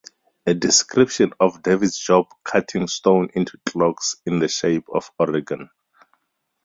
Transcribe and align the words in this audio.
A 0.47 0.55
description 0.55 1.31
of 1.39 1.61
David's 1.61 1.99
job 1.99 2.25
cutting 2.43 2.87
stone 2.87 3.29
into 3.35 3.59
clocks 3.69 4.15
in 4.25 4.39
the 4.39 4.47
shape 4.47 4.89
of 4.91 5.11
Oregon. 5.19 5.69